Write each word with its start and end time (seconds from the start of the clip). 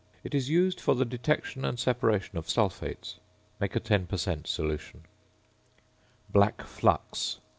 It 0.23 0.33
is 0.33 0.49
used 0.49 0.79
for 0.81 0.95
the 0.95 1.05
detection 1.05 1.63
and 1.63 1.77
separation 1.77 2.35
of 2.35 2.49
sulphates. 2.49 3.17
Make 3.59 3.75
a 3.75 3.79
10 3.79 4.07
per 4.07 4.17
cent. 4.17 4.47
solution. 4.47 5.01
"~Black 6.31 6.61
Flux. 6.63 7.37